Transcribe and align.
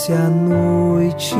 Desce 0.00 0.14
a 0.14 0.30
noite, 0.30 1.36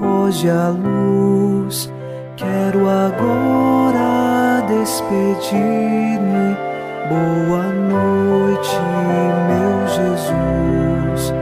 foge 0.00 0.50
a 0.50 0.68
luz. 0.70 1.88
Quero 2.36 2.88
agora 2.88 4.62
despedir-me. 4.66 6.56
Boa 7.08 7.68
noite, 7.68 8.80
meu 9.46 9.86
Jesus. 9.86 11.32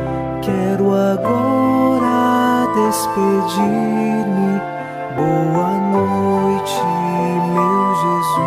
Quero 0.43 0.93
agora 0.93 2.67
despedir-me. 2.75 4.61
Boa 5.17 5.73
noite, 5.91 6.83
meu 7.55 7.95
Jesus. 8.03 8.43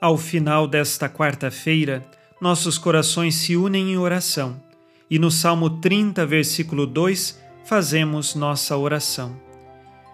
Ao 0.00 0.16
final 0.16 0.68
desta 0.68 1.08
quarta-feira, 1.08 2.06
nossos 2.40 2.78
corações 2.78 3.34
se 3.34 3.56
unem 3.56 3.92
em 3.92 3.96
oração 3.96 4.60
e 5.10 5.18
no 5.18 5.30
Salmo 5.30 5.70
30, 5.70 6.26
versículo 6.26 6.86
2, 6.86 7.40
fazemos 7.64 8.34
nossa 8.34 8.76
oração. 8.76 9.40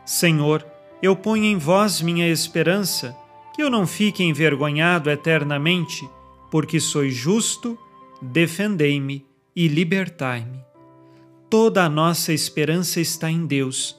Senhor, 0.04 0.64
eu 1.02 1.16
ponho 1.16 1.44
em 1.44 1.58
vós 1.58 2.00
minha 2.00 2.28
esperança, 2.28 3.16
que 3.54 3.62
eu 3.62 3.68
não 3.68 3.86
fique 3.86 4.22
envergonhado 4.22 5.10
eternamente, 5.10 6.08
porque 6.50 6.78
sois 6.78 7.14
justo, 7.14 7.76
defendei-me 8.22 9.26
e 9.54 9.66
libertai-me. 9.66 10.60
Toda 11.50 11.84
a 11.84 11.88
nossa 11.88 12.32
esperança 12.32 13.00
está 13.00 13.30
em 13.30 13.46
Deus. 13.46 13.96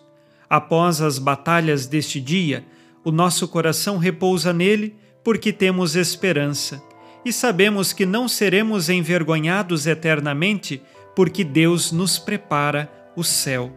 Após 0.50 1.02
as 1.02 1.20
batalhas 1.20 1.86
deste 1.86 2.22
dia, 2.22 2.66
o 3.04 3.12
nosso 3.12 3.48
coração 3.48 3.98
repousa 3.98 4.54
nele 4.54 4.96
porque 5.24 5.52
temos 5.52 5.96
esperança 5.96 6.82
e 7.26 7.34
sabemos 7.34 7.92
que 7.92 8.06
não 8.06 8.28
seremos 8.28 8.88
envergonhados 8.88 9.88
eternamente, 9.88 10.80
porque 11.16 11.44
Deus 11.44 11.92
nos 11.92 12.20
prepara 12.20 12.88
o 13.16 13.24
céu. 13.24 13.74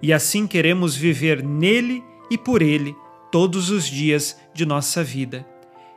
E 0.00 0.12
assim 0.12 0.46
queremos 0.46 0.94
viver 0.94 1.42
nele 1.42 2.02
e 2.30 2.38
por 2.38 2.62
ele 2.62 2.94
todos 3.32 3.70
os 3.70 3.86
dias 3.86 4.38
de 4.54 4.64
nossa 4.64 5.02
vida. 5.02 5.44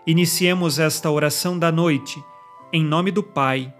Iniciemos 0.07 0.79
esta 0.79 1.11
oração 1.11 1.59
da 1.59 1.71
noite, 1.71 2.21
em 2.73 2.83
nome 2.83 3.11
do 3.11 3.21
Pai, 3.21 3.71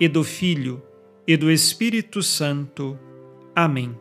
e 0.00 0.08
do 0.08 0.24
Filho, 0.24 0.82
e 1.26 1.36
do 1.36 1.50
Espírito 1.50 2.22
Santo. 2.22 2.98
Amém. 3.54 3.96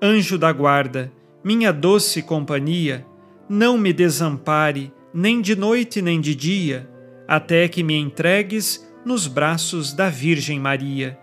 Anjo 0.00 0.36
da 0.36 0.52
guarda, 0.52 1.12
minha 1.44 1.72
doce 1.72 2.22
companhia, 2.22 3.06
não 3.48 3.78
me 3.78 3.92
desampare, 3.92 4.92
nem 5.14 5.40
de 5.40 5.54
noite 5.54 6.02
nem 6.02 6.20
de 6.20 6.34
dia 6.34 6.91
até 7.26 7.68
que 7.68 7.82
me 7.82 7.94
entregues 7.94 8.86
nos 9.04 9.26
braços 9.26 9.92
da 9.92 10.08
Virgem 10.08 10.58
Maria. 10.58 11.18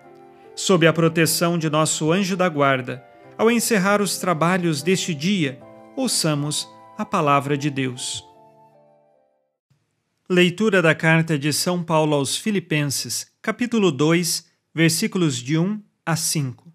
Sob 0.56 0.86
a 0.86 0.94
proteção 0.94 1.58
de 1.58 1.70
nosso 1.70 2.12
anjo 2.12 2.36
da 2.36 2.50
guarda, 2.50 3.04
ao 3.38 3.50
encerrar 3.50 4.02
os 4.02 4.18
trabalhos 4.18 4.84
deste 4.84 5.16
dia, 5.16 5.60
ouçamos 5.96 6.68
a 6.98 7.06
palavra 7.06 7.58
de 7.58 7.70
Deus. 7.70 8.24
Leitura 10.30 10.82
da 10.82 10.94
carta 10.94 11.40
de 11.40 11.52
São 11.54 11.82
Paulo 11.82 12.14
aos 12.14 12.36
Filipenses, 12.36 13.32
capítulo 13.42 13.92
2, 13.92 14.46
versículos 14.76 15.38
de 15.38 15.58
1 15.58 15.82
a 16.06 16.16
5. 16.16 16.72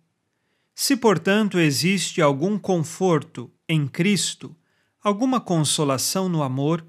Se, 0.74 0.96
portanto, 0.96 1.58
existe 1.58 2.20
algum 2.20 2.58
conforto 2.58 3.50
em 3.68 3.86
Cristo, 3.86 4.56
alguma 5.02 5.40
consolação 5.40 6.28
no 6.28 6.42
amor, 6.42 6.84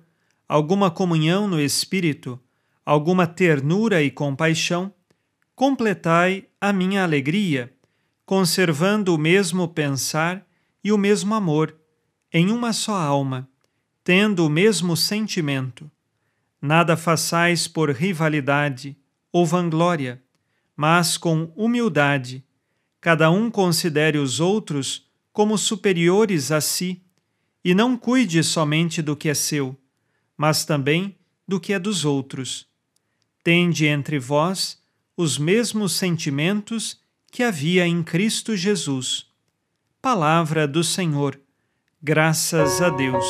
alguma 0.48 0.92
comunhão 0.92 1.48
no 1.48 1.60
Espírito, 1.60 2.40
alguma 2.86 3.26
ternura 3.26 4.02
e 4.04 4.12
compaixão, 4.12 4.94
completai 5.56 6.46
a 6.62 6.72
minha 6.72 7.04
alegria, 7.04 7.74
conservando 8.26 9.14
o 9.14 9.18
mesmo 9.18 9.68
pensar 9.68 10.46
e 10.84 10.92
o 10.92 10.98
mesmo 10.98 11.34
amor, 11.34 11.76
em 12.32 12.52
uma 12.52 12.74
só 12.74 12.96
alma, 12.96 13.50
tendo 14.04 14.46
o 14.46 14.50
mesmo 14.50 14.96
sentimento. 14.96 15.90
Nada 16.62 16.96
façais 16.96 17.68
por 17.68 17.90
rivalidade 17.90 18.96
ou 19.32 19.46
vanglória, 19.46 20.22
mas 20.76 21.18
com 21.18 21.52
humildade, 21.56 22.44
cada 23.00 23.32
um 23.32 23.50
considere 23.50 24.18
os 24.18 24.40
outros 24.40 25.10
como 25.32 25.58
superiores 25.58 26.52
a 26.52 26.62
si, 26.62 27.02
e 27.64 27.74
não 27.74 27.98
cuide 27.98 28.44
somente 28.44 29.02
do 29.02 29.16
que 29.16 29.28
é 29.28 29.34
seu 29.34 29.76
mas 30.38 30.66
também 30.66 31.16
do 31.48 31.60
que 31.60 31.74
é 31.74 31.80
dos 31.80 32.06
outros. 32.06 32.68
Tende 33.44 33.86
entre 33.86 34.20
vós 34.20 34.82
os 35.16 35.38
mesmos 35.38 35.94
sentimentos 35.94 37.00
que 37.32 37.44
havia 37.44 37.88
em 37.88 38.04
Cristo 38.04 38.56
Jesus. 38.56 39.28
Palavra 40.02 40.68
do 40.68 40.84
Senhor. 40.84 41.40
Graças 42.02 42.82
a 42.82 42.90
Deus. 42.90 43.26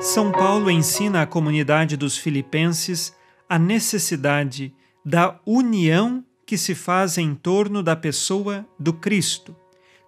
São 0.00 0.32
Paulo 0.32 0.70
ensina 0.70 1.22
à 1.22 1.26
comunidade 1.26 1.96
dos 1.96 2.16
Filipenses 2.16 3.14
a 3.48 3.58
necessidade 3.58 4.74
da 5.04 5.38
união 5.46 6.24
que 6.44 6.58
se 6.58 6.74
faz 6.74 7.18
em 7.18 7.34
torno 7.34 7.82
da 7.82 7.94
pessoa 7.94 8.66
do 8.78 8.92
Cristo. 8.92 9.54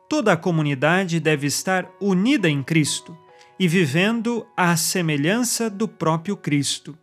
Toda 0.09 0.33
a 0.33 0.37
comunidade 0.37 1.21
deve 1.21 1.47
estar 1.47 1.89
unida 2.01 2.49
em 2.49 2.63
Cristo 2.63 3.17
e 3.59 3.69
vivendo 3.69 4.47
à 4.57 4.77
semelhança 4.77 5.71
do 5.71 5.87
próprio 5.87 6.37
Cristo. 6.37 6.97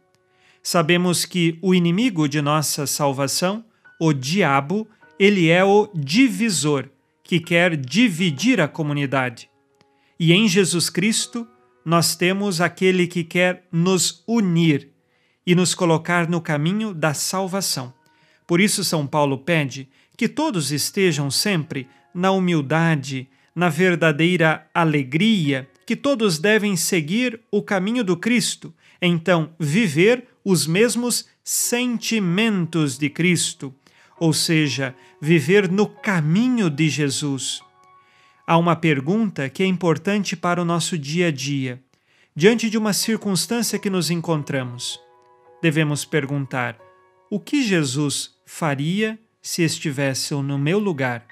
Sabemos 0.61 1.25
que 1.25 1.57
o 1.61 1.73
inimigo 1.73 2.27
de 2.27 2.41
nossa 2.41 2.85
salvação, 2.85 3.63
o 3.99 4.13
diabo, 4.13 4.87
ele 5.17 5.49
é 5.49 5.63
o 5.63 5.89
divisor, 5.93 6.89
que 7.23 7.39
quer 7.39 7.77
dividir 7.77 8.59
a 8.59 8.67
comunidade. 8.67 9.49
E 10.19 10.33
em 10.33 10.47
Jesus 10.47 10.89
Cristo, 10.89 11.47
nós 11.85 12.15
temos 12.15 12.61
aquele 12.61 13.07
que 13.07 13.23
quer 13.23 13.65
nos 13.71 14.23
unir 14.27 14.89
e 15.47 15.55
nos 15.55 15.73
colocar 15.73 16.29
no 16.29 16.41
caminho 16.41 16.93
da 16.93 17.13
salvação. 17.13 17.93
Por 18.45 18.59
isso, 18.59 18.83
São 18.83 19.07
Paulo 19.07 19.37
pede 19.37 19.89
que 20.17 20.27
todos 20.27 20.71
estejam 20.71 21.31
sempre 21.31 21.87
na 22.13 22.31
humildade, 22.31 23.27
na 23.55 23.69
verdadeira 23.69 24.69
alegria 24.73 25.67
que 25.91 25.95
todos 25.97 26.39
devem 26.39 26.77
seguir 26.77 27.41
o 27.51 27.61
caminho 27.61 28.01
do 28.01 28.15
Cristo, 28.15 28.73
então 29.01 29.53
viver 29.59 30.25
os 30.41 30.65
mesmos 30.65 31.27
sentimentos 31.43 32.97
de 32.97 33.09
Cristo, 33.09 33.75
ou 34.17 34.31
seja, 34.31 34.95
viver 35.21 35.69
no 35.69 35.85
caminho 35.85 36.69
de 36.69 36.87
Jesus. 36.87 37.59
Há 38.47 38.57
uma 38.57 38.73
pergunta 38.73 39.49
que 39.49 39.61
é 39.61 39.65
importante 39.65 40.33
para 40.37 40.61
o 40.61 40.63
nosso 40.63 40.97
dia 40.97 41.27
a 41.27 41.31
dia. 41.31 41.83
Diante 42.33 42.69
de 42.69 42.77
uma 42.77 42.93
circunstância 42.93 43.77
que 43.77 43.89
nos 43.89 44.09
encontramos, 44.09 44.97
devemos 45.61 46.05
perguntar: 46.05 46.79
o 47.29 47.37
que 47.37 47.61
Jesus 47.61 48.33
faria 48.45 49.19
se 49.41 49.61
estivesse 49.61 50.33
no 50.35 50.57
meu 50.57 50.79
lugar? 50.79 51.27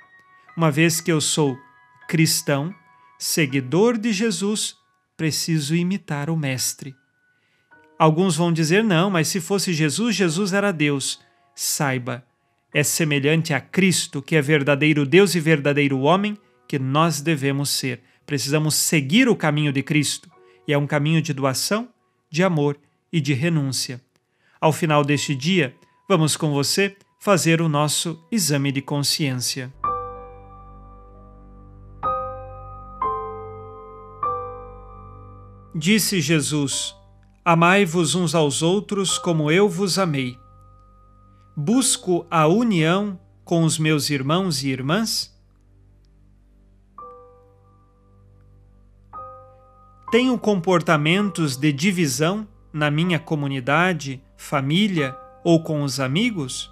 Uma 0.57 0.69
vez 0.69 0.99
que 0.99 1.13
eu 1.13 1.21
sou 1.21 1.57
cristão, 2.09 2.75
seguidor 3.19 3.97
de 3.97 4.13
Jesus, 4.13 4.77
preciso 5.17 5.75
imitar 5.75 6.29
o 6.29 6.37
Mestre. 6.37 6.95
Alguns 7.99 8.37
vão 8.37 8.53
dizer: 8.53 8.81
não, 8.81 9.09
mas 9.09 9.27
se 9.27 9.41
fosse 9.41 9.73
Jesus, 9.73 10.15
Jesus 10.15 10.53
era 10.53 10.71
Deus. 10.71 11.19
Saiba, 11.53 12.25
é 12.73 12.81
semelhante 12.81 13.53
a 13.53 13.59
Cristo, 13.59 14.21
que 14.21 14.37
é 14.37 14.41
verdadeiro 14.41 15.05
Deus 15.05 15.35
e 15.35 15.39
verdadeiro 15.41 15.99
homem, 15.99 16.37
que 16.65 16.79
nós 16.79 17.19
devemos 17.19 17.69
ser. 17.69 18.01
Precisamos 18.25 18.75
seguir 18.75 19.27
o 19.27 19.35
caminho 19.35 19.73
de 19.73 19.83
Cristo, 19.83 20.31
e 20.65 20.71
é 20.71 20.77
um 20.77 20.87
caminho 20.87 21.21
de 21.21 21.33
doação, 21.33 21.89
de 22.31 22.41
amor 22.41 22.79
e 23.11 23.19
de 23.19 23.33
renúncia. 23.33 23.99
Ao 24.61 24.71
final 24.71 25.03
deste 25.03 25.35
dia, 25.35 25.75
vamos 26.07 26.37
com 26.37 26.51
você 26.51 26.95
fazer 27.19 27.61
o 27.61 27.67
nosso 27.67 28.23
exame 28.31 28.71
de 28.71 28.81
consciência. 28.81 29.73
Disse 35.73 36.19
Jesus: 36.19 36.95
Amai-vos 37.45 38.15
uns 38.15 38.33
aos 38.33 38.63
outros 38.63 39.19
como 39.19 39.51
eu 39.51 39.69
vos 39.69 39.99
amei. 39.99 40.37
Busco 41.55 42.25
a 42.29 42.47
união 42.47 43.19
com 43.43 43.63
os 43.63 43.77
meus 43.77 44.09
irmãos 44.09 44.63
e 44.63 44.69
irmãs? 44.69 45.35
Tenho 50.11 50.39
comportamentos 50.39 51.55
de 51.55 51.71
divisão 51.71 52.47
na 52.73 52.89
minha 52.89 53.19
comunidade, 53.19 54.23
família 54.35 55.15
ou 55.43 55.61
com 55.61 55.83
os 55.83 55.99
amigos? 55.99 56.71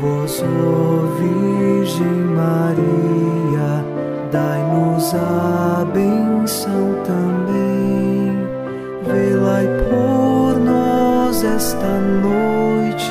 Vós, 0.00 0.42
ó 0.42 1.06
Virgem 1.18 2.06
Maria, 2.34 3.84
dai-nos 4.30 5.14
a 5.14 5.84
benção 5.92 7.02
também. 7.04 8.36
Velai 9.04 9.66
por 9.88 10.58
nós 10.60 11.42
esta 11.42 12.00
noite. 12.00 13.10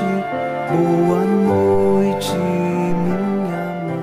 Boa 0.71 1.25
noite, 1.25 2.31
minha 2.33 3.61
mãe. 3.85 3.99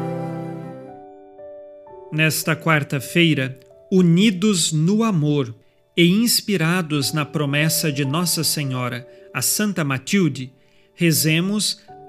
Nesta 2.13 2.57
quarta-feira, 2.57 3.59
unidos 3.91 4.73
no 4.73 5.05
amor 5.05 5.55
e 5.97 6.09
inspirados 6.09 7.13
na 7.13 7.25
promessa 7.25 7.93
de 7.93 8.05
Nossa 8.05 8.43
Senhora, 8.43 9.07
a 9.35 9.43
Santa 9.43 9.85
Matilde, 9.85 10.53
rezemos 10.95 11.81